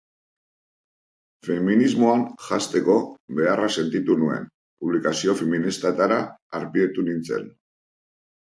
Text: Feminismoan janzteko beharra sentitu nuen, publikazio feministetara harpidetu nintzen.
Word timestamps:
Feminismoan 1.47 2.23
janzteko 2.45 2.95
beharra 3.41 3.69
sentitu 3.77 4.17
nuen, 4.23 4.49
publikazio 4.87 5.39
feministetara 5.45 6.19
harpidetu 6.61 7.09
nintzen. 7.13 7.49